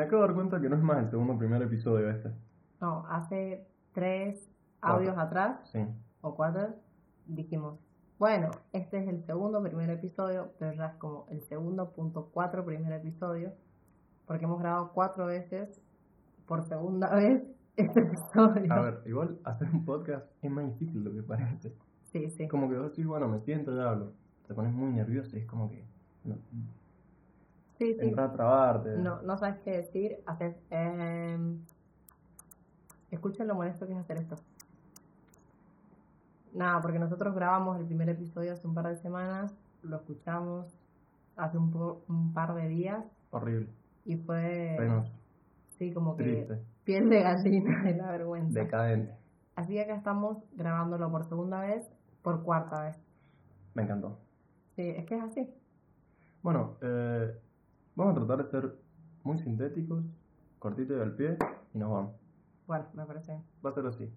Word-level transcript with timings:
Me 0.00 0.06
acabo 0.06 0.22
de 0.22 0.28
dar 0.28 0.34
cuenta 0.34 0.60
que 0.62 0.68
no 0.70 0.76
es 0.76 0.82
más 0.82 0.96
el 1.04 1.10
segundo 1.10 1.36
primer 1.36 1.60
episodio 1.60 2.08
este. 2.08 2.30
No, 2.80 3.04
hace 3.10 3.66
tres 3.92 4.48
Cuatro. 4.80 4.96
audios 4.98 5.18
atrás, 5.18 5.68
Sí. 5.70 5.80
o 6.22 6.34
cuatro, 6.34 6.68
dijimos, 7.26 7.78
bueno, 8.18 8.50
este 8.72 8.98
es 9.02 9.08
el 9.08 9.22
segundo 9.26 9.62
primer 9.62 9.90
episodio, 9.90 10.52
pero 10.58 10.72
ya 10.72 10.86
es 10.86 10.94
como 10.94 11.26
el 11.28 11.42
segundo 11.42 11.90
punto 11.92 12.30
cuatro 12.32 12.64
primer 12.64 12.90
episodio, 12.94 13.52
porque 14.26 14.46
hemos 14.46 14.58
grabado 14.58 14.90
cuatro 14.94 15.26
veces, 15.26 15.82
por 16.46 16.62
segunda 16.62 17.10
vez, 17.14 17.42
este 17.76 18.00
episodio. 18.00 18.72
A 18.72 18.80
ver, 18.80 19.02
igual 19.04 19.38
hacer 19.44 19.68
un 19.70 19.84
podcast 19.84 20.26
es 20.40 20.50
más 20.50 20.64
difícil 20.64 21.04
de 21.04 21.10
lo 21.10 21.14
que 21.16 21.22
parece. 21.22 21.74
Sí, 22.10 22.30
sí. 22.30 22.48
Como 22.48 22.70
que 22.70 22.78
vos 22.78 22.88
decís, 22.88 23.06
bueno, 23.06 23.28
me 23.28 23.40
siento 23.40 23.76
y 23.76 23.78
hablo. 23.80 24.12
Te 24.48 24.54
pones 24.54 24.72
muy 24.72 24.92
nervioso 24.92 25.36
y 25.36 25.40
es 25.40 25.46
como 25.46 25.68
que. 25.68 25.84
No, 26.24 26.36
Sí, 27.80 27.94
sí. 27.94 28.00
entra 28.06 28.24
a 28.26 28.32
trabarte. 28.32 28.90
No, 28.98 29.22
no 29.22 29.38
sabes 29.38 29.58
qué 29.64 29.70
decir, 29.78 30.18
haces... 30.26 30.54
Eh, 30.70 31.56
escuchen 33.10 33.48
lo 33.48 33.54
molesto 33.54 33.86
que 33.86 33.94
es 33.94 33.98
hacer 33.98 34.18
esto. 34.18 34.36
Nada, 36.52 36.80
porque 36.82 36.98
nosotros 36.98 37.34
grabamos 37.34 37.78
el 37.80 37.86
primer 37.86 38.10
episodio 38.10 38.52
hace 38.52 38.66
un 38.66 38.74
par 38.74 38.88
de 38.88 38.96
semanas, 38.96 39.54
lo 39.82 39.96
escuchamos 39.96 40.66
hace 41.36 41.56
un, 41.56 41.70
po- 41.70 42.02
un 42.08 42.34
par 42.34 42.54
de 42.54 42.68
días 42.68 43.02
Horrible. 43.30 43.68
y 44.04 44.16
fue... 44.18 44.74
Penoso. 44.78 45.12
Sí, 45.78 45.90
como 45.94 46.16
que 46.18 46.24
Triste. 46.24 46.58
piel 46.84 47.08
de 47.08 47.22
gallina 47.22 47.82
de 47.84 47.94
la 47.96 48.10
vergüenza. 48.10 48.60
Decadente. 48.60 49.14
Así 49.56 49.72
que 49.72 49.80
acá 49.82 49.94
estamos 49.94 50.36
grabándolo 50.52 51.10
por 51.10 51.24
segunda 51.24 51.60
vez, 51.60 51.90
por 52.20 52.42
cuarta 52.42 52.82
vez. 52.82 53.00
Me 53.72 53.84
encantó. 53.84 54.18
Sí, 54.76 54.82
es 54.82 55.06
que 55.06 55.16
es 55.16 55.22
así. 55.22 55.48
Bueno, 56.42 56.76
eh, 56.82 57.38
vamos 58.00 58.16
a 58.16 58.26
tratar 58.26 58.44
de 58.44 58.50
ser 58.50 58.74
muy 59.24 59.38
sintéticos, 59.38 60.02
cortito 60.58 60.96
y 60.96 61.00
al 61.00 61.14
pie, 61.14 61.36
y 61.74 61.78
nos 61.78 61.90
vamos. 61.90 62.14
Bueno, 62.66 62.86
me 62.94 63.04
parece. 63.04 63.38
Va 63.64 63.70
a 63.70 63.74
ser 63.74 63.86
así. 63.86 64.10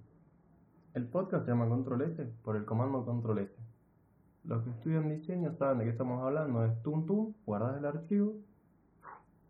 El 0.93 1.07
podcast 1.07 1.43
se 1.45 1.51
llama 1.51 1.67
Control 1.67 2.01
S 2.03 2.23
por 2.43 2.55
el 2.55 2.65
comando 2.65 3.03
Control 3.05 3.39
S. 3.39 3.53
Los 4.45 4.63
que 4.63 4.69
estudian 4.69 5.09
diseño 5.09 5.53
saben 5.53 5.79
de 5.79 5.85
qué 5.85 5.89
estamos 5.91 6.21
hablando. 6.23 6.63
Es 6.65 6.81
tum 6.83 7.05
tum, 7.05 7.33
guardas 7.45 7.77
el 7.77 7.85
archivo. 7.85 8.35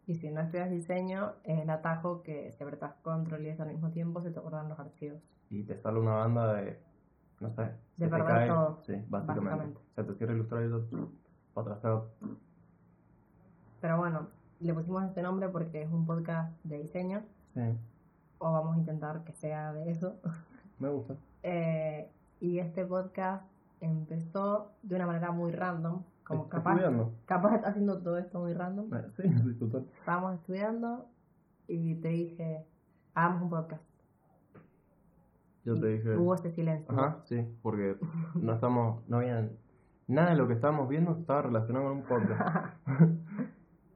Y 0.08 0.16
si 0.16 0.32
no 0.32 0.42
estudias 0.42 0.70
diseño, 0.70 1.34
es 1.44 1.60
el 1.60 1.70
atajo 1.70 2.24
que 2.24 2.52
si 2.54 2.64
apretas 2.64 2.96
control 3.04 3.46
y 3.46 3.50
S 3.50 3.62
al 3.62 3.70
mismo 3.70 3.92
tiempo 3.92 4.22
se 4.22 4.32
te 4.32 4.40
guardan 4.40 4.70
los 4.70 4.80
archivos. 4.80 5.22
y 5.50 5.64
te 5.64 5.78
sale 5.78 6.00
una 6.00 6.16
banda 6.16 6.54
de, 6.56 6.80
no 7.40 7.52
sé, 7.54 7.72
De 7.98 8.08
perder 8.08 8.48
todo, 8.48 8.82
sí, 8.84 8.94
básicamente. 9.08 9.50
básicamente. 9.50 9.80
Se 9.96 10.04
te 10.04 10.14
cierra 10.16 10.34
Illustrator, 10.34 10.88
otra 11.54 11.76
feo. 11.76 12.10
Pero 13.84 13.98
bueno, 13.98 14.30
le 14.62 14.74
pusimos 14.74 15.04
este 15.04 15.22
nombre 15.22 15.50
porque 15.50 15.82
es 15.82 15.92
un 15.92 16.06
podcast 16.06 16.54
de 16.64 16.78
diseño, 16.80 17.22
Sí, 17.54 17.60
o 18.38 18.54
vamos 18.54 18.78
a 18.78 18.80
intentar 18.80 19.26
que 19.26 19.34
sea 19.34 19.74
de 19.74 19.92
eso. 19.92 20.22
me 20.80 20.88
gusta. 20.88 21.18
Eh, 21.44 22.10
y 22.40 22.60
este 22.60 22.86
podcast 22.86 23.44
empezó 23.82 24.72
de 24.84 24.96
una 24.96 25.06
manera 25.06 25.32
muy 25.32 25.52
random, 25.52 26.02
como 26.24 26.44
¿Estás 26.44 26.60
capaz, 26.60 26.76
estudiando? 26.76 27.12
capaz 27.26 27.56
está 27.56 27.68
haciendo 27.72 28.02
todo 28.02 28.18
esto 28.18 28.40
muy 28.40 28.54
random. 28.54 28.86
Eh, 28.94 29.06
Sí, 29.18 29.24
sí, 29.44 29.54
total. 29.56 29.86
Estábamos 30.00 30.36
estudiando 30.36 31.06
y 31.68 31.96
te 31.96 32.08
dije, 32.08 32.66
hagamos 33.16 33.42
un 33.42 33.50
podcast. 33.50 33.84
Yo 35.66 35.78
te 35.78 35.88
dije. 35.88 36.16
Hubo 36.16 36.36
ese 36.36 36.52
silencio. 36.52 36.90
Ajá, 36.90 37.18
sí, 37.26 37.46
porque 37.62 37.98
no 38.36 38.54
estamos, 38.54 39.06
no 39.10 39.18
había 39.18 39.50
nada 40.08 40.30
de 40.30 40.36
lo 40.38 40.48
que 40.48 40.54
estábamos 40.54 40.88
viendo 40.88 41.12
estaba 41.20 41.42
relacionado 41.42 41.90
con 41.90 41.98
un 41.98 42.04
podcast. 42.04 42.78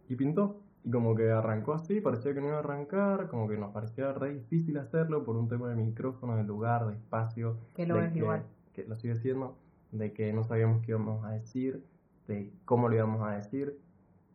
y 0.08 0.16
pintó. 0.16 0.62
Y 0.84 0.92
como 0.92 1.16
que 1.16 1.30
arrancó 1.32 1.74
así, 1.74 2.00
parecía 2.02 2.34
que 2.34 2.40
no 2.42 2.48
iba 2.48 2.58
a 2.58 2.60
arrancar, 2.60 3.28
como 3.28 3.48
que 3.48 3.58
nos 3.58 3.72
parecía 3.74 4.14
re 4.14 4.34
difícil 4.34 4.78
hacerlo 4.78 5.24
por 5.26 5.36
un 5.36 5.48
tema 5.50 5.70
de 5.70 5.76
micrófono, 5.76 6.38
de 6.38 6.44
lugar, 6.44 6.88
de 6.88 6.94
espacio. 6.96 7.58
Que 7.76 7.86
lo 7.86 8.04
igual. 8.06 8.44
Que 8.74 8.86
lo 8.86 8.96
sigue 8.96 9.18
siendo, 9.18 9.58
de 9.92 10.14
que 10.14 10.32
no 10.34 10.44
sabíamos 10.44 10.82
qué 10.82 10.92
íbamos 10.92 11.26
a 11.26 11.32
decir, 11.32 11.84
de 12.28 12.54
cómo 12.66 12.88
lo 12.90 12.96
íbamos 12.96 13.22
a 13.28 13.32
decir. 13.32 13.78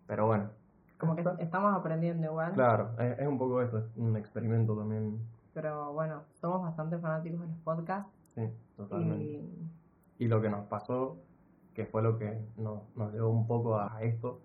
Pero 0.07 0.27
bueno, 0.27 0.51
Como 0.99 1.17
que 1.17 1.25
estamos 1.39 1.75
aprendiendo 1.75 2.27
igual. 2.27 2.53
claro, 2.53 2.91
es, 2.99 3.19
es 3.19 3.27
un 3.27 3.39
poco 3.39 3.63
eso, 3.63 3.79
es 3.79 3.85
un 3.97 4.17
experimento 4.17 4.77
también. 4.77 5.19
Pero 5.55 5.93
bueno, 5.93 6.23
somos 6.35 6.63
bastante 6.63 6.99
fanáticos 6.99 7.41
de 7.41 7.47
los 7.47 7.57
podcasts. 7.59 8.11
Sí, 8.35 8.43
totalmente. 8.77 9.25
Y 9.25 10.25
Y 10.25 10.29
lo 10.29 10.41
que 10.41 10.49
nos 10.51 10.67
pasó, 10.67 11.17
que 11.75 11.87
fue 11.87 12.03
lo 12.03 12.19
que 12.19 12.47
nos, 12.57 12.83
nos 12.97 13.13
llevó 13.13 13.31
un 13.31 13.47
poco 13.47 13.79
a 13.79 14.03
esto, 14.03 14.41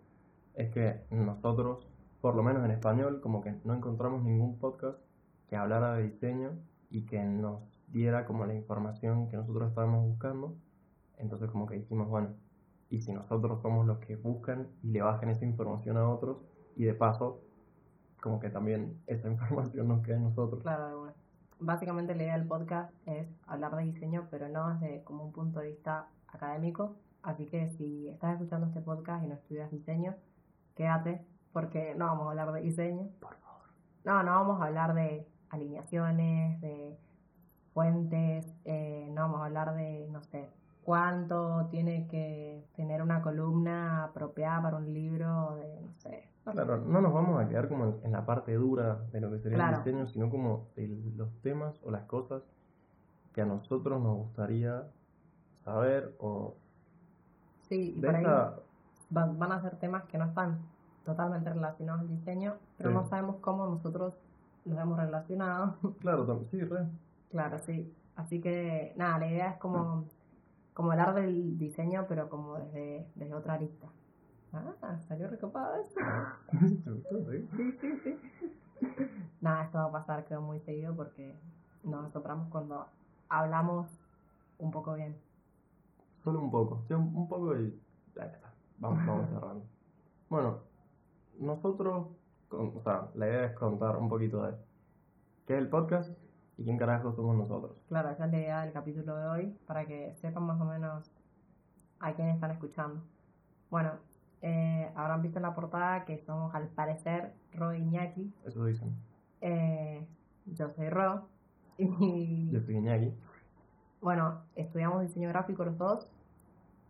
es 0.57 0.71
que 0.71 1.05
nosotros, 1.11 1.87
por 2.19 2.35
lo 2.35 2.41
menos 2.41 2.65
en 2.65 2.71
español, 2.71 3.21
como 3.21 3.41
que 3.41 3.55
no 3.63 3.75
encontramos 3.75 4.23
ningún 4.23 4.57
podcast 4.57 4.99
que 5.47 5.55
hablara 5.55 5.93
de 5.93 6.03
diseño 6.09 6.57
y 6.89 7.05
que 7.05 7.23
nos 7.23 7.61
diera 7.87 8.25
como 8.25 8.45
la 8.45 8.55
información 8.55 9.29
que 9.29 9.37
nosotros 9.37 9.69
estábamos 9.69 10.05
buscando. 10.07 10.55
Entonces 11.17 11.51
como 11.51 11.67
que 11.67 11.75
dijimos, 11.75 12.09
bueno, 12.09 12.29
y 12.89 13.01
si 13.01 13.13
nosotros 13.13 13.61
somos 13.61 13.85
los 13.85 13.99
que 13.99 14.15
buscan 14.15 14.67
y 14.81 14.89
le 14.89 15.01
bajan 15.01 15.29
esa 15.29 15.45
información 15.45 15.95
a 15.97 16.09
otros, 16.09 16.37
y 16.75 16.85
de 16.85 16.93
paso, 16.95 17.39
como 18.19 18.39
que 18.39 18.49
también 18.49 18.99
esa 19.05 19.29
información 19.31 19.87
nos 19.87 20.01
queda 20.01 20.17
en 20.17 20.23
nosotros. 20.23 20.63
claro, 20.63 21.03
una. 21.03 21.13
Básicamente 21.59 22.15
la 22.15 22.23
idea 22.23 22.37
del 22.37 22.47
podcast 22.47 22.93
es 23.05 23.27
hablar 23.45 23.75
de 23.75 23.83
diseño, 23.83 24.27
pero 24.29 24.49
no 24.49 24.75
desde 24.75 25.03
como 25.03 25.23
un 25.23 25.31
punto 25.31 25.59
de 25.59 25.67
vista 25.67 26.07
académico. 26.27 26.95
Así 27.21 27.45
que 27.45 27.69
si 27.69 28.07
estás 28.09 28.33
escuchando 28.33 28.67
este 28.67 28.81
podcast 28.81 29.23
y 29.23 29.27
no 29.27 29.35
estudias 29.35 29.71
diseño, 29.71 30.15
quédate, 30.77 31.25
porque 31.51 31.95
no 31.95 32.05
vamos 32.05 32.27
a 32.27 32.29
hablar 32.29 32.53
de 32.53 32.61
diseño. 32.61 33.09
Por 33.19 33.35
favor. 33.35 33.63
No, 34.05 34.23
no 34.23 34.31
vamos 34.31 34.61
a 34.61 34.65
hablar 34.67 34.93
de 34.93 35.27
alineaciones, 35.49 36.61
de 36.61 36.97
fuentes, 37.73 38.45
eh, 38.65 39.07
no 39.09 39.23
vamos 39.23 39.41
a 39.41 39.45
hablar 39.45 39.75
de, 39.75 40.07
no 40.09 40.23
sé, 40.23 40.49
cuánto 40.83 41.67
tiene 41.69 42.07
que 42.07 42.63
tener 42.75 43.01
una 43.01 43.21
columna 43.21 44.05
apropiada 44.05 44.61
para 44.61 44.77
un 44.77 44.93
libro, 44.93 45.55
de, 45.57 45.81
no 45.81 45.93
sé. 45.97 46.29
Claro, 46.43 46.77
no 46.77 47.01
nos 47.01 47.11
vamos 47.11 47.43
a 47.43 47.49
quedar 47.49 47.67
como 47.67 47.99
en, 48.03 48.11
la 48.11 48.25
parte 48.25 48.53
dura 48.53 49.01
de 49.11 49.19
lo 49.19 49.29
que 49.29 49.39
sería 49.39 49.57
Claro. 49.57 49.77
el 49.77 49.83
diseño, 49.83 50.07
sino 50.07 50.29
como 50.29 50.69
de 50.77 50.87
los 51.17 51.29
temas 51.41 51.77
o 51.83 51.91
las 51.91 52.03
cosas 52.03 52.41
que 53.33 53.41
a 53.41 53.45
nosotros 53.45 54.01
nos 54.01 54.15
gustaría 54.15 54.87
saber 55.65 56.15
o 56.19 56.55
Sí, 57.67 57.95
y 57.97 57.99
de 57.99 58.07
por 58.07 58.19
esa... 58.19 58.59
van 59.09 59.51
a 59.51 59.61
ser 59.61 59.77
temas 59.77 60.03
que 60.05 60.17
no 60.17 60.25
están 60.25 60.59
totalmente 61.05 61.51
relacionados 61.53 62.01
al 62.01 62.09
diseño, 62.09 62.55
pero 62.77 62.89
Sí. 62.89 62.95
no 62.95 63.05
sabemos 63.07 63.37
cómo 63.37 63.65
nosotros 63.67 64.13
los 64.65 64.77
hemos 64.77 64.97
relacionado. 64.99 65.75
Claro, 66.01 66.45
sí, 66.51 66.59
re. 66.61 66.85
claro, 67.31 67.57
sí. 67.59 67.93
Así 68.15 68.41
que, 68.41 68.93
nada, 68.97 69.19
la 69.19 69.27
idea 69.27 69.51
es 69.51 69.57
como, 69.57 70.03
como 70.73 70.91
hablar 70.91 71.13
del 71.13 71.57
diseño, 71.57 72.05
pero 72.09 72.29
como 72.29 72.55
desde, 72.57 73.07
desde 73.15 73.33
otra 73.35 73.53
arista. 73.53 73.87
Ah, 74.53 74.97
salió 75.07 75.27
recopado 75.27 75.75
eso. 75.75 75.99
¿Te 76.83 76.91
gustó, 76.91 77.31
sí? 77.31 77.47
Sí, 77.81 77.99
sí. 78.03 78.19
Nada, 79.41 79.63
esto 79.65 79.77
va 79.77 79.85
a 79.85 79.91
pasar 79.91 80.25
creo 80.25 80.41
muy 80.41 80.59
seguido 80.61 80.95
porque 80.95 81.35
nos 81.83 82.05
asopramos 82.05 82.47
cuando 82.49 82.85
hablamos 83.29 83.87
un 84.57 84.71
poco 84.71 84.93
bien. 84.95 85.15
Solo 86.23 86.39
un 86.41 86.49
poco, 86.51 86.81
sí, 86.87 86.93
un 86.93 87.27
poco 87.27 87.55
y 87.57 87.79
ya 88.15 88.23
está. 88.25 88.49
Vamos, 88.79 89.05
vamos 89.05 89.29
cerrando. 89.29 89.65
Bueno, 90.29 90.59
nosotros, 91.39 92.07
con- 92.49 92.73
o 92.77 92.81
sea, 92.83 93.09
la 93.15 93.27
idea 93.27 93.45
es 93.45 93.53
contar 93.57 93.97
un 93.97 94.09
poquito 94.09 94.43
de 94.43 94.53
qué 95.45 95.53
es 95.53 95.59
el 95.59 95.69
podcast 95.69 96.11
y 96.57 96.63
quién 96.63 96.77
carajo 96.77 97.13
somos 97.13 97.35
nosotros. 97.35 97.77
Claro, 97.87 98.09
esa 98.09 98.25
es 98.25 98.31
la 98.31 98.37
idea 98.37 98.61
del 98.61 98.73
capítulo 98.73 99.15
de 99.15 99.27
hoy, 99.27 99.57
para 99.67 99.85
que 99.85 100.13
sepan 100.15 100.43
más 100.43 100.59
o 100.61 100.65
menos 100.65 101.11
a 101.99 102.13
quién 102.13 102.27
están 102.29 102.51
escuchando. 102.51 103.01
Bueno, 103.69 103.91
eh, 104.41 104.91
habrán 104.95 105.21
visto 105.21 105.39
en 105.39 105.43
la 105.43 105.55
portada 105.55 106.05
que 106.05 106.19
somos 106.19 106.53
al 106.53 106.67
parecer 106.69 107.33
Ro 107.53 107.73
y 107.73 107.79
Iñaki. 107.79 108.33
Eso 108.45 108.63
dicen. 108.65 108.95
Eh, 109.41 110.05
yo 110.45 110.69
soy 110.71 110.89
Ro 110.89 111.27
y 111.77 112.49
Yo 112.51 112.61
soy 112.61 112.75
Iñaki. 112.77 113.13
bueno, 114.01 114.41
estudiamos 114.55 115.01
diseño 115.01 115.29
gráfico 115.29 115.65
los 115.65 115.77
dos 115.77 116.07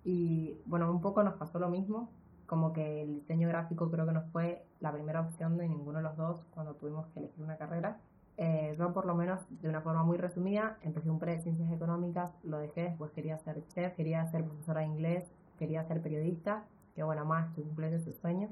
y 0.07 0.57
bueno, 0.65 0.89
un 0.89 1.01
poco 1.01 1.21
nos 1.21 1.33
pasó 1.33 1.59
lo 1.59 1.67
mismo, 1.67 2.07
como 2.45 2.71
que 2.71 3.01
el 3.01 3.15
diseño 3.15 3.49
gráfico 3.49 3.91
creo 3.91 4.05
que 4.05 4.13
no 4.13 4.21
fue 4.31 4.65
la 4.79 4.93
primera 4.93 5.19
opción 5.19 5.57
de 5.57 5.67
ninguno 5.67 5.97
de 5.97 6.03
los 6.03 6.15
dos 6.15 6.45
cuando 6.51 6.75
tuvimos 6.75 7.07
que 7.07 7.19
elegir 7.19 7.43
una 7.43 7.57
carrera. 7.57 7.99
Eh, 8.37 8.73
yo 8.79 8.93
por 8.93 9.05
lo 9.05 9.15
menos, 9.15 9.41
de 9.61 9.67
una 9.67 9.81
forma 9.81 10.05
muy 10.05 10.17
resumida, 10.17 10.77
empecé 10.81 11.09
un 11.09 11.19
pre 11.19 11.33
de 11.33 11.41
ciencias 11.41 11.69
económicas, 11.73 12.31
lo 12.45 12.57
dejé, 12.57 12.83
después 12.83 13.11
quería 13.11 13.37
ser 13.39 13.67
chef, 13.67 13.95
quería 13.97 14.25
ser 14.27 14.45
profesora 14.45 14.79
de 14.79 14.87
inglés, 14.87 15.29
quería 15.59 15.83
ser 15.83 16.01
periodista, 16.01 16.63
que 16.95 17.03
bueno, 17.03 17.25
más 17.25 17.49
estoy 17.49 17.65
cumpliendo 17.65 17.97
ese 17.97 18.13
sueño, 18.13 18.47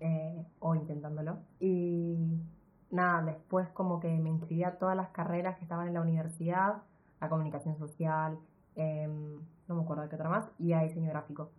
eh, 0.00 0.44
o 0.58 0.74
intentándolo. 0.74 1.38
Y 1.58 2.18
nada, 2.90 3.22
después 3.22 3.66
como 3.70 3.98
que 3.98 4.14
me 4.18 4.28
inscribí 4.28 4.62
a 4.62 4.76
todas 4.78 4.94
las 4.94 5.08
carreras 5.08 5.56
que 5.56 5.62
estaban 5.62 5.88
en 5.88 5.94
la 5.94 6.02
universidad, 6.02 6.82
a 7.20 7.28
comunicación 7.30 7.78
social, 7.78 8.38
em, 8.76 9.40
no 9.68 9.74
me 9.74 9.82
acuerdo 9.82 10.02
de 10.04 10.08
qué 10.08 10.14
otra 10.14 10.28
más, 10.28 10.48
y 10.58 10.72
a 10.72 10.82
diseño 10.82 11.10
gráfico. 11.10 11.50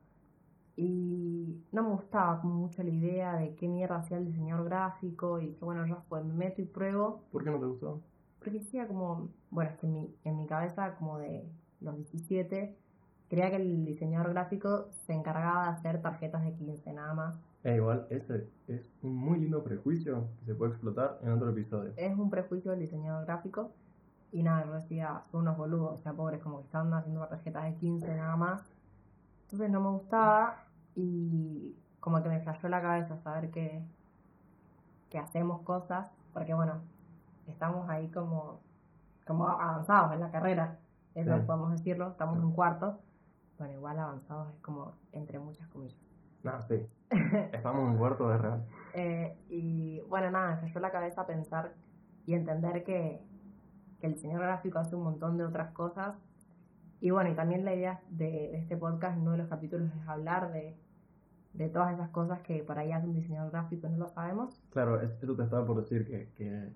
y 0.80 1.64
no 1.72 1.82
me 1.84 1.90
gustaba 1.90 2.40
mucho 2.44 2.84
la 2.84 2.90
idea 2.92 3.36
de 3.38 3.56
qué 3.56 3.68
mierda 3.68 3.96
hacía 3.98 4.18
el 4.18 4.26
diseñador 4.26 4.66
gráfico 4.66 5.42
y 5.42 5.54
que 5.56 5.66
bueno, 5.66 5.88
yo 5.88 6.04
pues 6.08 6.24
me 6.24 6.34
meto 6.34 6.62
y 6.62 6.66
pruebo. 6.66 7.24
¿Por 7.32 7.44
qué 7.44 7.50
no 7.50 7.60
te 7.60 7.66
gustó? 7.66 8.00
Porque 8.38 8.60
decía 8.60 8.88
como, 8.88 9.30
bueno, 9.50 9.72
es 9.72 9.78
que 9.78 9.88
en 9.88 9.94
mi, 9.94 10.16
en 10.24 10.38
mi 10.38 10.46
cabeza 10.46 10.96
como 10.98 11.18
de 11.18 11.50
los 11.82 11.96
17, 11.96 12.78
creía 13.28 13.50
que 13.50 13.56
el 13.56 13.86
diseñador 13.86 14.30
gráfico 14.34 14.90
se 15.08 15.14
encargaba 15.14 15.64
de 15.64 15.70
hacer 15.70 16.02
tarjetas 16.02 16.44
de 16.46 16.54
15 16.54 16.94
nada 16.94 17.14
más. 17.16 17.40
E 17.64 17.76
igual, 17.76 18.06
ese 18.12 18.48
es 18.68 18.88
un 19.02 19.16
muy 19.16 19.40
lindo 19.40 19.64
prejuicio 19.64 20.28
que 20.40 20.46
se 20.46 20.56
puede 20.56 20.74
explotar 20.74 21.20
en 21.24 21.32
otro 21.32 21.50
episodio. 21.50 21.92
Es 21.98 22.16
un 22.16 22.30
prejuicio 22.30 22.70
del 22.72 22.82
diseñador 22.82 23.26
gráfico 23.26 23.72
y 24.32 24.44
nada, 24.44 24.66
yo 24.66 24.74
decía, 24.74 25.22
son 25.32 25.42
unos 25.42 25.58
boludos, 25.58 26.00
o 26.00 26.04
sea, 26.04 26.14
pobres, 26.14 26.42
como 26.42 26.60
que 26.60 26.66
estaban 26.66 26.94
haciendo 26.94 27.26
tarjetas 27.28 27.64
de 27.64 27.76
15 27.76 28.16
nada 28.16 28.36
más. 28.36 28.62
Entonces 29.44 29.70
no 29.70 29.80
me 29.82 29.90
gustaba 29.90 30.64
y 30.96 31.76
como 32.00 32.22
que 32.22 32.30
me 32.30 32.40
flashó 32.42 32.68
la 32.70 32.82
cabeza 32.82 33.18
saber 33.18 33.50
que, 33.52 33.82
que 35.10 35.18
hacemos 35.18 35.62
cosas, 35.62 36.08
porque 36.34 36.54
bueno, 36.54 36.82
estamos 37.48 37.90
ahí 37.90 38.10
como, 38.10 38.60
como 39.26 39.48
avanzados 39.48 40.14
en 40.14 40.20
la 40.20 40.32
carrera, 40.32 40.78
eso 41.16 41.36
Sí. 41.36 41.44
podemos 41.46 41.72
decirlo, 41.72 42.10
estamos 42.10 42.38
en 42.40 42.52
cuarto, 42.52 43.00
bueno, 43.58 43.74
igual 43.74 43.98
avanzados 44.00 44.54
es 44.54 44.60
como 44.62 44.92
entre 45.14 45.40
muchas 45.40 45.68
comillas. 45.70 45.98
No, 46.44 46.62
sí. 46.68 46.86
Estamos 47.52 47.90
en 47.90 47.98
cuarto 47.98 48.30
de 48.30 48.38
real. 48.38 48.66
Eh, 48.94 49.38
y 49.50 50.02
bueno, 50.02 50.30
nada, 50.30 50.56
me 50.56 50.62
cayó 50.68 50.80
la 50.80 50.92
cabeza 50.92 51.26
pensar 51.26 51.74
y 52.26 52.36
entender 52.36 52.84
que, 52.84 53.22
que 54.00 54.08
el 54.08 54.14
diseñador 54.14 54.46
gráfico 54.46 54.80
hace 54.80 54.96
un 54.96 55.04
montón 55.04 55.38
de 55.38 55.46
otras 55.46 55.72
cosas. 55.72 56.16
Y 57.00 57.12
bueno, 57.12 57.30
y 57.30 57.36
también 57.36 57.64
la 57.66 57.76
idea 57.76 58.02
de, 58.10 58.26
de 58.52 58.58
este 58.58 58.76
podcast, 58.78 59.18
uno 59.20 59.32
de 59.32 59.38
los 59.38 59.48
capítulos, 59.48 59.90
es 60.02 60.08
hablar 60.08 60.52
de, 60.52 60.76
de 61.54 61.70
todas 61.70 61.94
esas 61.94 62.10
cosas 62.10 62.42
que 62.42 62.64
por 62.64 62.78
ahí 62.80 62.92
hace 62.92 63.06
un 63.08 63.14
diseñador 63.14 63.52
gráfico 63.52 63.88
no 63.90 63.98
lo 63.98 64.10
sabemos. 64.10 64.60
Claro, 64.72 65.02
es- 65.02 65.12
eso 65.22 65.36
te 65.36 65.44
estaba 65.44 65.66
por 65.66 65.78
decir, 65.82 66.06
que, 66.08 66.30
que, 66.36 66.70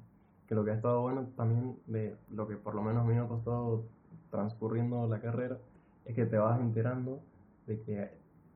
que 0.47 0.55
lo 0.55 0.63
que 0.63 0.71
ha 0.71 0.75
estado 0.75 1.01
bueno 1.01 1.27
también 1.35 1.77
de 1.87 2.15
lo 2.29 2.47
que 2.47 2.55
por 2.55 2.75
lo 2.75 2.81
menos 2.83 3.03
a 3.03 3.07
mí 3.07 3.13
me 3.15 3.19
ha 3.21 3.27
pasado 3.27 3.85
transcurriendo 4.29 5.07
la 5.07 5.19
carrera, 5.19 5.57
es 6.05 6.15
que 6.15 6.25
te 6.25 6.37
vas 6.37 6.59
enterando 6.59 7.19
de 7.67 7.81
que 7.81 8.11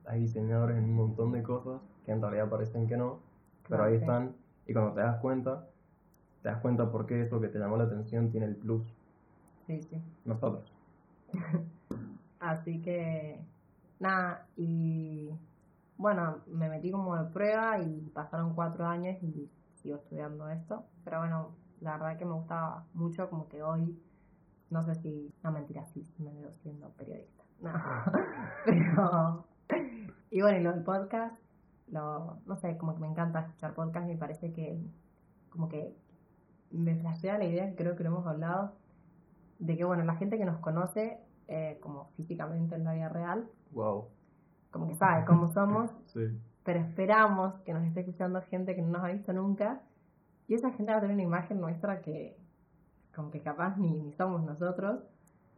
hay 0.06 0.20
diseñadores 0.20 0.76
en 0.76 0.84
un 0.84 0.94
montón 0.94 1.32
de 1.32 1.42
cosas 1.42 1.80
que 2.04 2.12
en 2.12 2.20
realidad 2.22 2.48
parecen 2.48 2.86
que 2.86 2.96
no, 2.96 3.20
pero 3.68 3.84
ahí 3.84 3.96
están, 3.96 4.34
y 4.66 4.72
cuando 4.72 4.92
te 4.92 5.00
das 5.00 5.16
cuenta, 5.20 5.66
te 6.42 6.48
das 6.48 6.60
cuenta 6.60 6.90
por 6.90 7.06
qué 7.06 7.22
eso 7.22 7.40
que 7.40 7.48
te 7.48 7.58
llamó 7.58 7.76
la 7.76 7.84
atención 7.84 8.30
tiene 8.30 8.46
el 8.46 8.56
plus. 8.56 8.82
Sí, 9.66 9.82
sí. 9.82 10.00
Nosotros. 10.24 10.72
Así 12.40 12.80
que, 12.82 13.40
nada, 13.98 14.46
y 14.56 15.30
bueno, 15.96 16.38
me 16.46 16.68
metí 16.68 16.90
como 16.90 17.16
de 17.16 17.30
prueba 17.30 17.78
y 17.78 18.10
pasaron 18.14 18.54
cuatro 18.54 18.86
años 18.86 19.20
y 19.22 19.50
sigo 19.74 19.96
estudiando 19.96 20.48
esto. 20.50 20.84
Pero 21.04 21.20
bueno, 21.20 21.50
la 21.80 21.92
verdad 21.92 22.18
que 22.18 22.24
me 22.24 22.34
gustaba 22.34 22.84
mucho, 22.94 23.28
como 23.30 23.48
que 23.48 23.62
hoy, 23.62 23.98
no 24.70 24.82
sé 24.82 24.94
si, 24.96 25.32
no 25.42 25.52
mentira, 25.52 25.84
sí, 25.86 26.06
me 26.18 26.32
veo 26.32 26.52
siendo 26.62 26.88
periodista. 26.90 27.42
No, 28.96 29.46
pero, 29.66 29.84
y 30.30 30.40
bueno, 30.42 30.58
y 30.58 30.62
lo 30.62 30.72
del 30.72 30.82
podcast, 30.82 31.36
lo, 31.88 32.38
no 32.46 32.56
sé, 32.56 32.76
como 32.76 32.94
que 32.94 33.00
me 33.00 33.06
encanta 33.06 33.40
escuchar 33.40 33.74
podcast 33.74 34.06
me 34.06 34.16
parece 34.16 34.52
que, 34.52 34.78
como 35.50 35.68
que 35.68 35.94
me 36.76 36.96
flashea 36.96 37.38
la 37.38 37.44
idea, 37.44 37.74
creo 37.76 37.96
que 37.96 38.02
lo 38.04 38.10
hemos 38.10 38.26
hablado, 38.26 38.72
de 39.58 39.76
que 39.76 39.84
bueno, 39.84 40.04
la 40.04 40.16
gente 40.16 40.38
que 40.38 40.44
nos 40.44 40.58
conoce, 40.58 41.18
eh, 41.48 41.78
como 41.80 42.08
físicamente 42.16 42.74
en 42.74 42.84
la 42.84 42.92
vida 42.94 43.08
real, 43.08 43.48
Wow. 43.72 44.06
como 44.70 44.86
que 44.88 44.94
sabe 44.94 45.24
cómo 45.24 45.48
somos, 45.52 45.90
Sí. 46.06 46.28
pero 46.64 46.80
esperamos 46.80 47.54
que 47.64 47.72
nos 47.72 47.84
esté 47.84 48.00
escuchando 48.00 48.40
gente 48.42 48.74
que 48.74 48.82
no 48.82 48.88
nos 48.88 49.04
ha 49.04 49.08
visto 49.08 49.32
nunca, 49.32 49.80
y 50.48 50.54
esa 50.54 50.70
gente 50.72 50.92
va 50.92 50.98
a 50.98 51.00
tener 51.00 51.14
una 51.14 51.22
imagen 51.24 51.60
nuestra 51.60 52.00
que, 52.02 52.36
como 53.14 53.30
que 53.30 53.40
capaz 53.40 53.76
ni, 53.78 54.00
ni 54.02 54.12
somos 54.12 54.42
nosotros, 54.44 55.00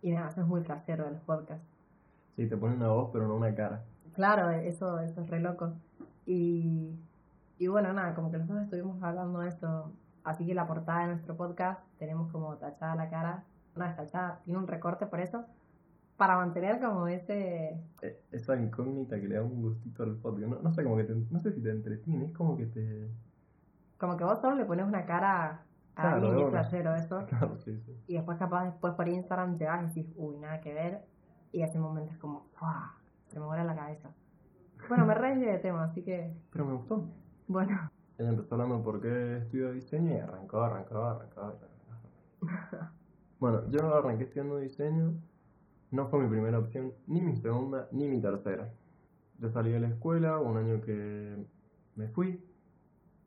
y 0.02 0.12
nada, 0.12 0.28
eso 0.30 0.40
es 0.42 0.46
muy 0.46 0.62
flashero 0.62 1.04
de 1.04 1.10
los 1.12 1.20
podcasts. 1.22 1.66
Sí, 2.36 2.46
te 2.48 2.56
ponen 2.56 2.76
una 2.76 2.88
voz 2.88 3.10
pero 3.12 3.26
no 3.26 3.34
una 3.34 3.52
cara. 3.54 3.82
Claro, 4.14 4.50
eso, 4.50 5.00
eso 5.00 5.20
es 5.22 5.28
re 5.28 5.40
loco. 5.40 5.72
Y, 6.24 6.94
y 7.58 7.66
bueno, 7.66 7.92
nada, 7.92 8.14
como 8.14 8.30
que 8.30 8.38
nosotros 8.38 8.62
estuvimos 8.64 9.02
hablando 9.02 9.40
de 9.40 9.48
esto, 9.48 9.90
así 10.28 10.46
que 10.46 10.54
la 10.54 10.66
portada 10.66 11.00
de 11.00 11.06
nuestro 11.08 11.36
podcast 11.36 11.80
tenemos 11.98 12.30
como 12.32 12.56
tachada 12.56 12.94
la 12.94 13.08
cara, 13.10 13.44
no 13.76 13.84
es 13.84 13.96
tachada, 13.96 14.40
tiene 14.44 14.58
un 14.58 14.66
recorte 14.66 15.06
por 15.06 15.20
eso, 15.20 15.44
para 16.16 16.36
mantener 16.36 16.80
como 16.80 17.06
ese... 17.06 17.80
E- 18.02 18.20
Esa 18.32 18.56
incógnita 18.56 19.20
que 19.20 19.28
le 19.28 19.36
da 19.36 19.42
un 19.42 19.62
gustito 19.62 20.02
al 20.02 20.16
podcast. 20.16 20.48
No, 20.50 20.58
no 20.60 20.72
sé, 20.72 20.82
como 20.82 20.96
que 20.96 21.04
te- 21.04 21.14
no 21.30 21.40
sé 21.40 21.52
si 21.52 21.62
te 21.62 21.70
entretiene, 21.70 22.26
es 22.26 22.32
como 22.32 22.56
que 22.56 22.66
te... 22.66 23.08
Como 23.98 24.16
que 24.16 24.24
vos 24.24 24.40
solo 24.40 24.56
le 24.56 24.64
pones 24.64 24.86
una 24.86 25.04
cara 25.06 25.62
a 25.96 26.02
Claro, 26.02 26.16
alguien 26.28 26.48
eso, 26.96 27.26
Claro, 27.28 27.56
sí, 27.58 27.78
sí. 27.80 27.96
y 28.06 28.14
después 28.14 28.38
capaz 28.38 28.64
después 28.66 28.94
por 28.94 29.08
Instagram 29.08 29.58
te 29.58 29.66
vas 29.66 29.82
y 29.82 29.86
decís, 30.00 30.12
uy, 30.16 30.36
nada 30.38 30.60
que 30.60 30.72
ver, 30.74 31.04
y 31.52 31.62
ese 31.62 31.78
momento 31.78 32.12
es 32.12 32.18
como, 32.18 32.46
¡fua! 32.54 32.94
se 33.28 33.38
me 33.40 33.46
vuela 33.46 33.64
la 33.64 33.74
cabeza. 33.74 34.10
Bueno, 34.88 35.04
me 35.06 35.14
re 35.14 35.36
de 35.36 35.58
tema, 35.58 35.84
así 35.84 36.02
que, 36.02 36.32
Pero 36.52 36.64
me 36.64 36.74
gustó. 36.74 37.04
bueno, 37.48 37.90
Ella 38.18 38.30
empezó 38.30 38.56
hablando 38.56 38.82
por 38.82 39.00
qué 39.00 39.38
estudio 39.38 39.72
diseño 39.72 40.16
y 40.16 40.18
arrancó, 40.18 40.60
arrancó, 40.60 40.98
arrancó. 41.04 41.40
arrancó. 41.40 41.66
Bueno, 43.38 43.70
yo 43.70 43.94
arranqué 43.94 44.24
estudiando 44.24 44.56
diseño, 44.56 45.14
no 45.92 46.08
fue 46.08 46.18
mi 46.18 46.28
primera 46.28 46.58
opción, 46.58 46.92
ni 47.06 47.20
mi 47.20 47.36
segunda, 47.36 47.88
ni 47.92 48.08
mi 48.08 48.20
tercera. 48.20 48.74
Yo 49.38 49.48
salí 49.50 49.70
de 49.70 49.78
la 49.78 49.86
escuela, 49.86 50.38
un 50.40 50.56
año 50.56 50.80
que 50.80 51.36
me 51.94 52.08
fui, 52.08 52.44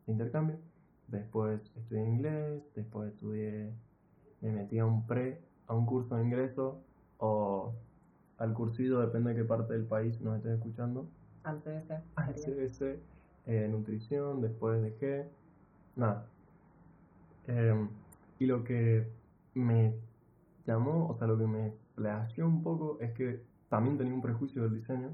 intercambio, 0.07 0.57
después 1.07 1.61
estudié 1.77 2.03
inglés, 2.03 2.61
después 2.75 3.13
estudié, 3.13 3.73
me 4.41 4.51
metí 4.51 4.79
a 4.79 4.85
un 4.85 5.07
pre, 5.07 5.41
a 5.67 5.73
un 5.73 5.85
curso 5.85 6.17
de 6.17 6.25
ingreso, 6.25 6.81
o 7.17 7.73
al 8.37 8.53
cursillo, 8.53 8.99
depende 8.99 9.29
de 9.29 9.37
qué 9.37 9.43
parte 9.45 9.71
del 9.71 9.85
país 9.85 10.19
nos 10.19 10.35
estés 10.35 10.57
escuchando, 10.57 11.07
al 11.43 11.61
CBC. 11.61 11.91
al. 12.15 12.35
CBC, 12.35 12.99
eh, 13.45 13.67
nutrición, 13.69 14.41
después 14.41 14.81
dejé, 14.81 15.29
nada. 15.95 16.25
Eh, 17.47 17.87
y 18.39 18.45
lo 18.45 18.63
que 18.63 19.07
me 19.53 19.93
llamó, 20.65 21.07
o 21.09 21.15
sea, 21.17 21.27
lo 21.27 21.37
que 21.37 21.47
me 21.47 21.73
flasheó 21.95 22.47
un 22.47 22.63
poco 22.63 22.97
es 23.01 23.11
que 23.13 23.43
también 23.69 23.97
tenía 23.97 24.13
un 24.13 24.21
prejuicio 24.21 24.63
del 24.63 24.73
diseño, 24.75 25.09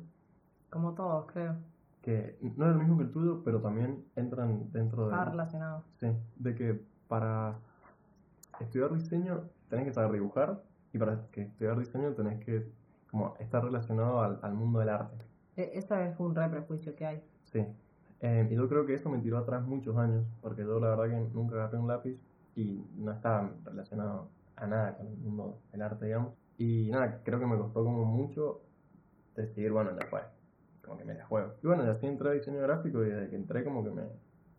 Como 0.69 0.94
todos, 0.94 1.26
creo. 1.31 1.56
que 2.02 2.38
no 2.56 2.66
era 2.66 2.74
el 2.74 2.80
mismo 2.80 2.98
que 2.98 3.04
el 3.04 3.12
tuyo, 3.12 3.42
pero 3.44 3.62
también 3.62 4.04
entran 4.16 4.72
dentro 4.72 5.07
de... 5.10 5.16
relacionado. 5.26 5.84
Sí, 6.00 6.07
de 6.38 6.56
que 6.56 6.81
para 7.07 7.56
estudiar 8.60 8.94
diseño 8.94 9.42
tenés 9.69 9.86
que 9.86 9.94
saber 9.94 10.12
dibujar 10.14 10.62
y 10.94 10.98
para 10.98 11.28
que 11.31 11.44
estudiar 11.44 11.78
diseño 11.80 12.14
tenés 12.14 12.44
que 12.44 12.69
como 13.12 13.36
estar 13.40 13.64
relacionado 13.64 14.22
al, 14.22 14.40
al 14.42 14.54
mundo 14.54 14.80
del 14.80 14.90
arte. 14.90 15.16
E- 15.56 15.72
Eso 15.76 15.96
es 15.96 16.18
un 16.19 16.36
re 16.36 16.50
prejuicio 16.50 16.96
que 16.96 17.06
hay. 17.06 17.24
Sí, 17.46 17.66
Eh, 18.21 18.47
y 18.50 18.56
yo 18.56 18.68
creo 18.68 18.86
que 18.86 18.95
eso 18.95 19.09
me 19.09 19.19
tiró 19.19 19.38
atrás 19.38 19.66
muchos 19.66 19.95
años, 19.97 20.26
porque 20.42 20.64
yo 20.64 20.80
la 20.80 20.95
verdad 20.95 21.09
que 21.09 21.33
nunca 21.33 21.56
agarré 21.56 21.78
un 21.78 21.88
lápiz 21.88 22.19
y 22.56 22.83
no 22.97 23.12
estaba 23.12 23.52
relacionado 23.64 24.30
a 24.56 24.66
nada 24.66 24.97
con 24.97 25.07
el 25.07 25.18
mundo 25.18 25.59
del 25.71 25.81
arte, 25.83 26.06
digamos. 26.06 26.33
Y 26.57 26.90
nada, 26.90 27.21
creo 27.24 27.40
que 27.40 27.45
me 27.45 27.57
costó 27.57 27.83
como 27.83 28.06
mucho 28.06 28.62
decidir, 29.36 29.71
bueno, 29.71 29.92
ya 30.00 30.07
fue, 30.07 30.21
como 30.83 30.97
que 30.97 31.06
me 31.06 31.14
la 31.14 31.26
juego. 31.26 31.54
Y 31.62 31.68
bueno, 31.68 31.86
y 31.86 31.90
así 31.90 32.07
entré 32.07 32.30
a 32.30 32.33
diseño 32.33 32.59
gráfico 32.62 33.04
y 33.04 33.09
desde 33.09 33.30
que 33.30 33.36
entré 33.36 33.64
como 33.64 33.83
que 33.83 33.92
me, 33.92 34.04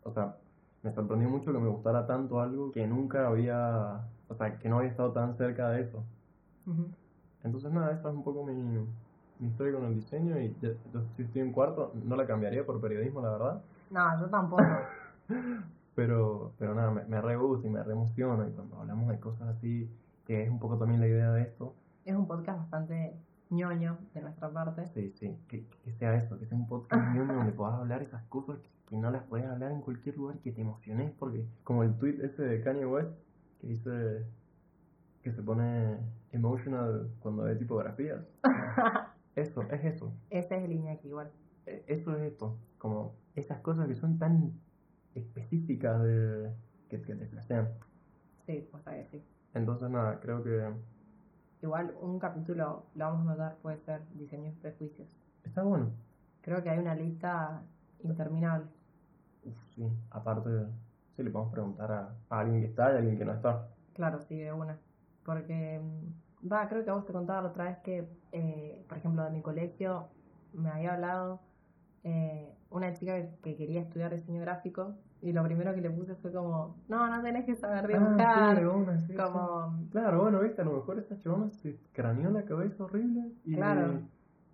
o 0.03 0.13
sea, 0.13 0.37
me 0.81 0.93
sorprendió 0.93 1.29
mucho 1.29 1.51
que 1.51 1.59
me 1.59 1.67
gustara 1.67 2.07
tanto 2.07 2.39
algo 2.39 2.71
que 2.71 2.87
nunca 2.87 3.27
había, 3.27 4.07
o 4.29 4.35
sea, 4.35 4.57
que 4.57 4.69
no 4.69 4.77
había 4.77 4.91
estado 4.91 5.11
tan 5.11 5.35
cerca 5.35 5.69
de 5.69 5.81
eso. 5.81 6.03
Entonces 7.43 7.71
nada, 7.71 7.91
esa 7.91 8.09
es 8.09 8.15
un 8.15 8.23
poco 8.23 8.45
mi, 8.45 8.85
mi 9.39 9.47
historia 9.49 9.73
con 9.73 9.85
el 9.85 9.95
diseño 9.95 10.39
y 10.39 10.55
ya- 10.61 10.73
si 11.15 11.23
estoy 11.23 11.41
en 11.41 11.51
cuarto 11.51 11.91
no 12.03 12.15
la 12.15 12.25
cambiaría 12.27 12.65
por 12.65 12.79
periodismo, 12.81 13.21
la 13.21 13.31
verdad. 13.31 13.61
No, 13.89 14.19
yo 14.19 14.27
tampoco. 14.29 14.63
Pero, 15.95 16.53
pero 16.57 16.73
nada, 16.75 16.91
me, 16.91 17.03
me 17.05 17.19
re 17.21 17.35
gusta 17.35 17.67
y 17.67 17.69
me 17.69 17.83
re 17.83 17.91
emociona 17.91 18.47
y 18.47 18.51
cuando 18.53 18.77
hablamos 18.79 19.09
de 19.09 19.19
cosas 19.19 19.49
así, 19.49 19.89
que 20.25 20.43
es 20.43 20.49
un 20.49 20.57
poco 20.59 20.77
también 20.77 21.01
la 21.01 21.07
idea 21.07 21.31
de 21.33 21.41
esto, 21.41 21.73
es 22.05 22.15
un 22.15 22.25
podcast 22.25 22.57
bastante 22.59 23.17
ñoño 23.49 23.97
de 24.13 24.21
nuestra 24.21 24.49
parte. 24.49 24.87
sí, 24.93 25.11
sí, 25.19 25.35
que, 25.49 25.65
que 25.83 25.91
sea 25.93 26.15
eso, 26.15 26.39
que 26.39 26.45
sea 26.45 26.57
un 26.57 26.67
podcast 26.69 27.03
ñoño 27.13 27.33
donde 27.33 27.51
puedas 27.51 27.75
hablar 27.75 28.01
esas 28.01 28.23
cosas 28.29 28.59
que, 28.59 28.69
que 28.87 28.95
no 28.95 29.11
las 29.11 29.23
puedes 29.23 29.45
hablar 29.47 29.71
en 29.73 29.81
cualquier 29.81 30.15
lugar 30.15 30.37
que 30.37 30.53
te 30.53 30.61
emociones, 30.61 31.11
porque 31.19 31.43
como 31.65 31.83
el 31.83 31.93
tweet 31.97 32.23
ese 32.23 32.43
de 32.43 32.61
Kanye 32.63 32.85
West, 32.85 33.11
que 33.59 33.67
dice 33.67 34.25
que 35.21 35.33
se 35.33 35.41
pone 35.43 35.97
emotional 36.31 37.09
cuando 37.19 37.43
ve 37.43 37.55
tipografías. 37.55 38.21
Eso, 39.35 39.61
es 39.71 39.83
eso. 39.85 40.11
Ese 40.29 40.57
es 40.57 40.63
el 40.63 40.71
Iñaki 40.73 41.07
igual. 41.07 41.31
E- 41.65 41.83
Eso 41.87 42.15
es 42.15 42.31
esto, 42.31 42.57
como 42.77 43.13
esas 43.35 43.59
cosas 43.61 43.87
que 43.87 43.95
son 43.95 44.17
tan 44.17 44.51
específicas 45.15 46.01
de 46.03 46.51
que, 46.89 47.01
que 47.01 47.15
te 47.15 47.25
flashean. 47.27 47.69
Sí, 48.45 48.67
cosa 48.71 48.91
que 48.95 49.05
sí. 49.05 49.21
Entonces 49.53 49.89
nada, 49.89 50.19
creo 50.19 50.43
que 50.43 50.69
Igual 51.61 51.93
un 52.01 52.19
capítulo, 52.19 52.83
lo 52.95 53.05
vamos 53.05 53.27
a 53.27 53.31
notar, 53.31 53.57
puede 53.57 53.77
ser 53.79 54.01
diseños 54.15 54.53
y 54.55 54.59
prejuicios. 54.61 55.07
está 55.43 55.61
bueno. 55.63 55.91
Creo 56.41 56.63
que 56.63 56.69
hay 56.69 56.79
una 56.79 56.95
lista 56.95 57.61
interminable. 58.03 58.65
Uf, 59.43 59.55
sí, 59.75 59.83
aparte, 60.11 60.49
sí 61.15 61.23
le 61.23 61.29
podemos 61.31 61.51
preguntar 61.51 61.91
a, 61.91 62.15
a 62.29 62.39
alguien 62.39 62.61
que 62.61 62.67
está 62.67 62.91
y 62.91 62.95
a 62.95 62.97
alguien 62.99 63.17
que 63.17 63.25
no 63.25 63.33
está. 63.33 63.67
Claro, 63.93 64.19
sí, 64.21 64.37
de 64.39 64.53
una. 64.53 64.77
Porque, 65.25 65.79
mm, 65.79 66.13
va, 66.51 66.67
creo 66.67 66.83
que 66.83 66.89
a 66.89 66.93
vos 66.93 67.05
te 67.05 67.13
contaba 67.13 67.41
la 67.41 67.49
otra 67.49 67.65
vez 67.65 67.77
que, 67.79 68.07
eh, 68.31 68.85
por 68.87 68.97
ejemplo, 68.97 69.23
de 69.23 69.31
mi 69.31 69.41
colegio 69.41 70.07
me 70.53 70.69
había 70.69 70.93
hablado 70.93 71.41
eh, 72.03 72.53
una 72.69 72.93
chica 72.93 73.15
que, 73.15 73.29
que 73.41 73.55
quería 73.55 73.81
estudiar 73.81 74.15
diseño 74.15 74.41
gráfico 74.41 74.95
y 75.21 75.33
lo 75.33 75.43
primero 75.43 75.73
que 75.73 75.81
le 75.81 75.89
puse 75.89 76.15
fue 76.15 76.31
como, 76.31 76.77
no, 76.87 77.07
no 77.09 77.21
tenés 77.21 77.45
que 77.45 77.55
saber 77.55 77.87
dibujar. 77.87 78.21
Ah, 78.21 78.95
sí, 78.99 79.07
sí, 79.07 79.15
como, 79.15 79.75
sí. 79.77 79.89
Claro, 79.91 80.21
bueno, 80.21 80.39
viste, 80.39 80.61
a 80.61 80.65
lo 80.65 80.73
mejor 80.73 80.99
esa 80.99 81.17
chabona 81.17 81.49
se 81.51 81.77
craneó 81.91 82.29
la 82.29 82.45
cabeza 82.45 82.85
horrible 82.85 83.33
y... 83.43 83.55
Claro. 83.55 84.01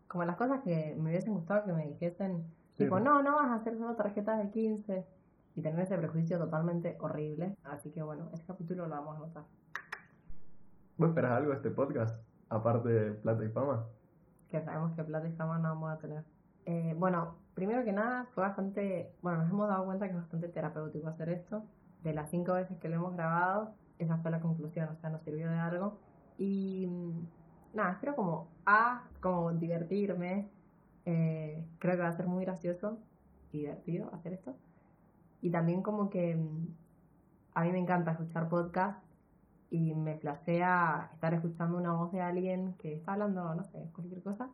como 0.07 0.25
las 0.25 0.35
cosas 0.37 0.61
que 0.63 0.95
me 0.97 1.11
hubiesen 1.11 1.33
gustado 1.33 1.65
que 1.65 1.73
me 1.73 1.85
dijesen, 1.87 2.45
tipo, 2.77 2.99
no, 2.99 3.21
no 3.21 3.35
vas 3.35 3.51
a 3.51 3.55
hacer 3.55 3.77
solo 3.77 3.95
tarjetas 3.95 4.39
de 4.39 4.49
15 4.49 5.05
y 5.55 5.61
tener 5.61 5.79
ese 5.81 5.97
prejuicio 5.97 6.39
totalmente 6.39 6.97
horrible. 6.99 7.55
Así 7.63 7.91
que 7.91 8.01
bueno, 8.01 8.29
ese 8.33 8.43
capítulo 8.45 8.87
lo 8.87 8.95
vamos 8.95 9.17
a 9.17 9.19
notar. 9.19 9.43
¿Vos 10.97 11.09
esperás 11.09 11.33
algo 11.33 11.49
de 11.51 11.57
este 11.57 11.71
podcast? 11.71 12.23
Aparte 12.47 12.87
de 12.87 13.11
Plata 13.15 13.43
y 13.43 13.49
Fama. 13.49 13.85
que 14.49 14.61
sabemos 14.61 14.93
que 14.93 15.03
plata 15.03 15.27
y 15.27 15.33
fama 15.33 15.57
no 15.57 15.67
vamos 15.69 15.91
a 15.91 15.97
tener. 15.97 16.23
Eh, 16.65 16.95
bueno, 16.97 17.35
primero 17.53 17.83
que 17.83 17.91
nada, 17.91 18.27
fue 18.33 18.43
bastante, 18.43 19.11
bueno, 19.21 19.39
nos 19.39 19.49
hemos 19.49 19.67
dado 19.67 19.83
cuenta 19.83 20.05
que 20.05 20.11
es 20.11 20.21
bastante 20.21 20.47
terapéutico 20.47 21.09
hacer 21.09 21.27
esto. 21.27 21.65
De 22.01 22.13
las 22.13 22.29
cinco 22.29 22.53
veces 22.53 22.77
que 22.77 22.87
lo 22.87 22.95
hemos 22.95 23.13
grabado, 23.13 23.73
esa 23.99 24.17
fue 24.19 24.31
la 24.31 24.39
conclusión, 24.39 24.87
o 24.87 24.95
sea, 24.95 25.09
nos 25.09 25.21
sirvió 25.23 25.49
de 25.49 25.57
algo. 25.57 25.99
Y 26.37 26.87
mm, 26.87 27.75
nada, 27.75 27.91
espero 27.91 28.15
como 28.15 28.47
A, 28.65 29.03
como 29.19 29.51
divertirme. 29.51 30.49
Eh, 31.03 31.61
creo 31.79 31.95
que 31.97 32.03
va 32.03 32.07
a 32.07 32.13
ser 32.13 32.27
muy 32.27 32.45
gracioso 32.45 32.99
y 33.51 33.59
divertido 33.59 34.13
hacer 34.13 34.31
esto. 34.31 34.55
Y 35.41 35.51
también 35.51 35.81
como 35.81 36.09
que 36.09 36.37
mm, 36.37 36.67
a 37.53 37.63
mí 37.63 37.71
me 37.73 37.79
encanta 37.79 38.11
escuchar 38.11 38.47
podcast 38.47 39.04
y 39.69 39.93
me 39.93 40.17
flashea 40.17 41.09
estar 41.13 41.33
escuchando 41.33 41.77
una 41.77 41.93
voz 41.93 42.11
de 42.11 42.21
alguien 42.21 42.73
que 42.73 42.93
está 42.93 43.13
hablando, 43.13 43.55
no 43.55 43.63
sé, 43.63 43.89
cualquier 43.93 44.21
cosa. 44.21 44.49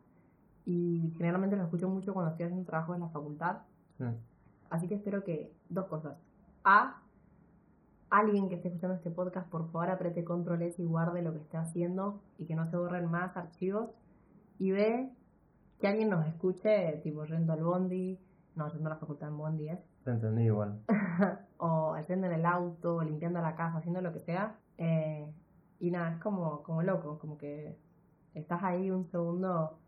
Y 0.64 1.12
generalmente 1.16 1.56
lo 1.56 1.64
escucho 1.64 1.88
mucho 1.88 2.14
cuando 2.14 2.30
estoy 2.30 2.46
haciendo 2.46 2.66
trabajo 2.66 2.94
en 2.94 3.00
la 3.00 3.08
facultad. 3.08 3.58
Sí. 3.98 4.04
Así 4.70 4.88
que 4.88 4.94
espero 4.94 5.24
que 5.24 5.52
dos 5.68 5.86
cosas. 5.86 6.16
A, 6.64 7.02
alguien 8.10 8.48
que 8.48 8.56
esté 8.56 8.68
escuchando 8.68 8.94
este 8.94 9.10
podcast, 9.10 9.48
por 9.48 9.70
favor 9.70 9.90
apriete 9.90 10.22
control 10.22 10.62
S 10.62 10.80
y 10.80 10.84
guarde 10.84 11.22
lo 11.22 11.32
que 11.32 11.40
esté 11.40 11.56
haciendo 11.56 12.20
y 12.38 12.44
que 12.44 12.54
no 12.54 12.66
se 12.66 12.76
borren 12.76 13.10
más 13.10 13.36
archivos. 13.36 13.90
Y 14.58 14.70
B, 14.70 15.10
que 15.80 15.88
alguien 15.88 16.10
nos 16.10 16.26
escuche, 16.26 17.00
tipo 17.02 17.24
yendo 17.24 17.52
al 17.52 17.64
bondi, 17.64 18.18
no, 18.54 18.68
yendo 18.68 18.88
a 18.88 18.94
la 18.94 18.98
facultad 18.98 19.28
en 19.28 19.38
bondi, 19.38 19.68
¿eh? 19.68 19.82
Te 20.04 20.10
entendí 20.10 20.44
igual. 20.44 20.80
o 21.58 21.94
haciendo 21.94 22.26
en 22.26 22.34
el 22.34 22.46
auto, 22.46 23.02
limpiando 23.02 23.40
la 23.40 23.54
casa, 23.54 23.78
haciendo 23.78 24.00
lo 24.00 24.12
que 24.12 24.20
sea. 24.20 24.56
Eh, 24.78 25.32
y 25.80 25.90
nada, 25.90 26.12
es 26.12 26.18
como, 26.20 26.62
como 26.62 26.82
loco, 26.82 27.18
como 27.18 27.38
que 27.38 27.76
estás 28.34 28.62
ahí 28.62 28.90
un 28.90 29.04
segundo, 29.06 29.78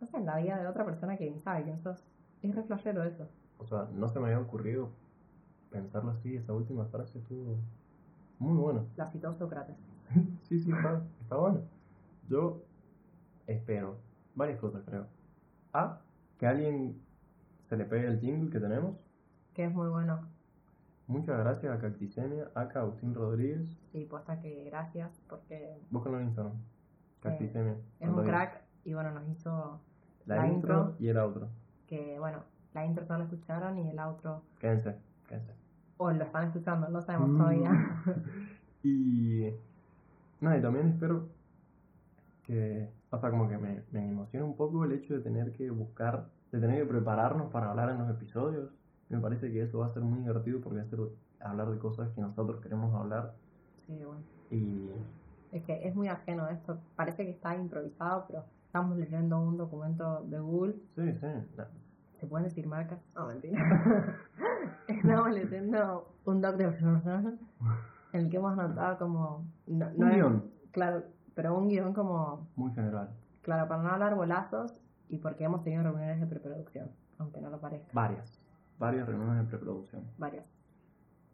no 0.00 0.06
sé, 0.06 0.16
en 0.16 0.26
la 0.26 0.38
vida 0.38 0.58
de 0.60 0.66
otra 0.66 0.84
persona 0.84 1.16
que 1.16 1.30
ni 1.30 1.38
sabe 1.38 1.64
quién 1.64 1.80
sos. 1.80 2.04
Es 2.42 2.54
re 2.54 2.62
flashero 2.62 3.04
eso. 3.04 3.28
O 3.58 3.66
sea, 3.66 3.88
no 3.92 4.08
se 4.08 4.18
me 4.18 4.26
había 4.26 4.40
ocurrido 4.40 4.90
pensarlo 5.70 6.12
así. 6.12 6.36
Esa 6.36 6.52
última 6.54 6.86
frase 6.86 7.18
estuvo 7.18 7.58
muy 8.38 8.56
buena. 8.56 8.84
La 8.96 9.10
citó 9.10 9.34
Sócrates. 9.34 9.76
sí, 10.42 10.58
sí, 10.58 10.72
está, 10.72 11.02
está 11.20 11.36
bueno. 11.36 11.60
Yo 12.28 12.62
espero 13.46 13.98
varias 14.34 14.58
cosas, 14.58 14.82
creo. 14.86 15.06
A, 15.72 16.00
que 16.38 16.46
a 16.46 16.50
alguien 16.50 17.00
se 17.68 17.76
le 17.76 17.84
pegue 17.84 18.06
el 18.06 18.20
jingle 18.20 18.50
que 18.50 18.58
tenemos. 18.58 18.96
Que 19.54 19.64
es 19.64 19.72
muy 19.72 19.88
bueno. 19.88 20.26
Muchas 21.10 21.38
gracias 21.38 21.72
a 21.76 21.80
Cactisemia, 21.80 22.50
a 22.54 22.60
Agustín 22.62 23.14
Rodríguez. 23.14 23.68
Sí, 23.92 24.04
posta 24.04 24.40
que 24.40 24.64
gracias, 24.64 25.20
porque 25.28 25.80
Búscalo 25.90 26.18
en 26.20 26.26
Instagram. 26.26 26.52
Cactisemia. 27.20 27.76
es 27.98 28.08
un 28.08 28.24
crack 28.24 28.62
y 28.84 28.94
bueno, 28.94 29.10
nos 29.10 29.28
hizo 29.28 29.80
La, 30.26 30.36
la 30.36 30.46
intro, 30.48 30.74
intro. 30.78 30.96
y 31.00 31.08
el 31.08 31.18
outro. 31.18 31.48
que, 31.86 32.18
bueno, 32.18 32.38
la 32.74 32.86
intro 32.86 33.04
no 33.08 33.18
la 33.18 33.24
escucharon 33.24 33.76
y 33.78 33.90
el 33.90 33.98
outro, 33.98 34.42
Quédense, 34.60 34.94
quédense. 35.28 35.52
o 35.98 36.10
lo 36.12 36.24
están 36.24 36.46
escuchando, 36.46 36.88
no 36.88 37.00
sabemos 37.02 37.30
Mm. 37.30 37.36
todavía. 37.38 37.70
y 38.84 39.50
nada, 40.40 40.58
y 40.58 40.62
también 40.62 40.88
espero 40.88 41.28
que, 42.44 42.88
o 43.10 43.18
sea, 43.18 43.30
como 43.30 43.48
que 43.48 43.58
me, 43.58 43.82
me 43.90 44.08
emociona 44.08 44.46
un 44.46 44.56
poco 44.56 44.84
el 44.84 44.92
hecho 44.92 45.14
de 45.14 45.20
tener 45.20 45.52
que 45.52 45.70
buscar, 45.70 46.28
de 46.52 46.60
tener 46.60 46.78
que 46.82 46.86
prepararnos 46.88 47.50
para 47.52 47.70
hablar 47.70 47.90
en 47.90 47.98
los 47.98 48.08
episodios. 48.10 48.70
Me 49.10 49.18
parece 49.20 49.50
que 49.52 49.62
eso 49.62 49.78
va 49.80 49.86
a 49.86 49.92
ser 49.92 50.02
muy 50.02 50.20
divertido 50.20 50.60
porque 50.60 50.78
va 50.78 50.84
a 50.84 50.88
ser 50.88 51.00
hablar 51.40 51.70
de 51.70 51.78
cosas 51.78 52.10
que 52.14 52.20
nosotros 52.20 52.60
queremos 52.60 52.94
hablar 52.94 53.34
sí, 53.86 54.02
bueno. 54.04 54.22
y 54.50 54.90
Es 55.52 55.62
que 55.64 55.86
es 55.86 55.94
muy 55.94 56.08
ajeno 56.08 56.48
esto. 56.48 56.78
Parece 56.96 57.24
que 57.24 57.30
está 57.32 57.54
improvisado, 57.56 58.24
pero 58.28 58.44
estamos 58.66 58.96
leyendo 58.96 59.38
un 59.40 59.56
documento 59.56 60.22
de 60.24 60.38
Google. 60.40 60.74
sí, 60.94 61.12
sí, 61.20 61.26
na- 61.56 61.68
¿Se 62.20 62.26
pueden 62.26 62.44
decir 62.44 62.66
marcas? 62.66 63.00
No, 63.14 63.26
mentira. 63.26 63.58
estamos 64.88 65.30
leyendo 65.32 66.14
un 66.26 66.40
doc 66.42 66.56
de 66.56 66.64
en 66.64 68.20
el 68.24 68.28
que 68.30 68.36
hemos 68.36 68.56
notado 68.56 68.98
como... 68.98 69.44
No, 69.66 69.86
no 69.92 70.06
Un 70.06 70.08
es- 70.10 70.16
guion. 70.16 70.50
Claro, 70.72 71.02
pero 71.34 71.56
un 71.56 71.68
guion 71.68 71.94
como... 71.94 72.48
muy 72.56 72.72
general. 72.72 73.08
Claro, 73.42 73.68
para 73.68 73.82
no 73.82 73.88
hablar 73.90 74.14
bolazos 74.16 74.78
y 75.08 75.18
porque 75.18 75.44
hemos 75.44 75.62
tenido 75.64 75.82
reuniones 75.82 76.20
de 76.20 76.26
preproducción, 76.26 76.90
aunque 77.18 77.40
no 77.40 77.50
lo 77.50 77.58
parezca. 77.60 77.90
Varias, 77.94 78.39
varias 78.80 79.06
reuniones 79.06 79.44
de 79.44 79.44
preproducción. 79.48 80.02
Varias. 80.18 80.44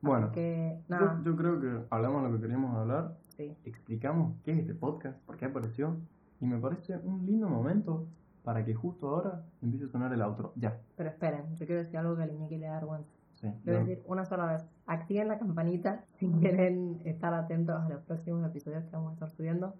Bueno, 0.02 0.30
Que, 0.32 0.78
yo, 0.88 0.94
nada, 0.96 1.22
yo 1.24 1.34
creo 1.36 1.58
que 1.58 1.86
hablamos 1.90 2.22
lo 2.24 2.36
que 2.36 2.42
queríamos 2.42 2.76
hablar, 2.76 3.16
sí. 3.30 3.56
explicamos 3.64 4.36
qué 4.44 4.52
es 4.52 4.58
este 4.58 4.74
podcast, 4.74 5.18
por 5.24 5.36
qué 5.38 5.46
apareció, 5.46 5.96
y 6.40 6.46
me 6.46 6.58
parece 6.58 6.98
un 6.98 7.24
lindo 7.24 7.48
momento 7.48 8.06
para 8.44 8.62
que 8.64 8.74
justo 8.74 9.08
ahora 9.08 9.42
empiece 9.62 9.86
a 9.86 9.88
sonar 9.88 10.12
el 10.12 10.20
outro. 10.22 10.52
Ya, 10.56 10.78
Pero 10.96 11.08
esperen, 11.08 11.56
yo 11.56 11.66
quiero 11.66 11.80
decir 11.82 11.98
algo 11.98 12.14
que 12.16 12.58
le 12.58 12.66
da 12.66 12.74
vergüenza. 12.74 13.10
sí. 13.34 13.46
Lo 13.64 13.72
voy 13.72 13.74
a 13.74 13.80
no. 13.80 13.86
decir 13.86 14.04
una 14.06 14.24
sola 14.26 14.46
vez. 14.46 14.64
Activen 14.86 15.28
la 15.28 15.38
campanita 15.38 16.04
si 16.18 16.28
quieren 16.30 17.00
estar 17.04 17.32
atentos 17.34 17.74
a 17.80 17.88
los 17.88 18.02
próximos 18.02 18.44
episodios 18.46 18.84
que 18.84 18.90
vamos 18.94 19.10
a 19.10 19.14
estar 19.14 19.30
subiendo. 19.30 19.74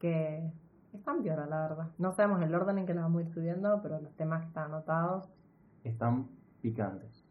Que 0.00 0.50
están 0.92 1.22
piola, 1.22 1.46
la 1.46 1.60
verdad. 1.68 1.88
No 1.98 2.12
sabemos 2.12 2.42
el 2.42 2.54
orden 2.54 2.78
en 2.78 2.86
que 2.86 2.94
los 2.94 3.02
vamos 3.04 3.20
a 3.20 3.24
ir 3.26 3.30
subiendo, 3.32 3.80
pero 3.82 4.00
los 4.00 4.12
temas 4.16 4.40
que 4.42 4.48
están 4.48 4.64
anotados. 4.72 5.28
Están 5.84 6.26
picantes. 6.60 7.24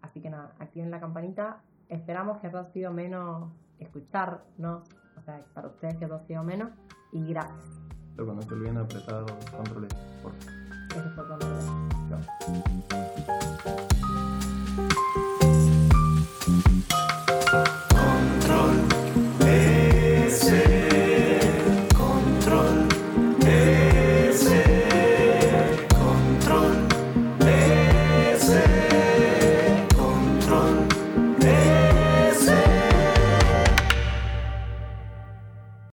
Así 0.00 0.20
que 0.20 0.30
nada, 0.30 0.54
activen 0.58 0.90
la 0.90 1.00
campanita. 1.00 1.62
Esperamos 1.88 2.38
que 2.38 2.48
haya 2.48 2.64
sido 2.72 2.92
menos 2.92 3.52
escucharnos. 3.78 4.88
O 5.16 5.22
sea, 5.22 5.44
para 5.54 5.68
ustedes 5.68 5.96
que 5.96 6.04
haya 6.04 6.18
sido 6.20 6.42
menos. 6.42 6.70
Y 7.12 7.26
gracias. 7.26 7.80
Pero 8.14 8.26
cuando 8.26 8.42
se 8.42 8.54
olviden 8.54 8.78
apretar 8.78 9.24
controles, 9.56 9.94
por 10.22 10.32
favor. 10.32 10.51